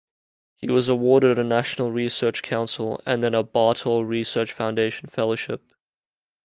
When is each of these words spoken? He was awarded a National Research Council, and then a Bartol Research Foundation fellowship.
He 0.55 0.65
was 0.67 0.89
awarded 0.89 1.37
a 1.37 1.43
National 1.43 1.91
Research 1.91 2.41
Council, 2.41 2.99
and 3.05 3.21
then 3.23 3.35
a 3.35 3.43
Bartol 3.43 4.03
Research 4.03 4.51
Foundation 4.51 5.07
fellowship. 5.07 5.75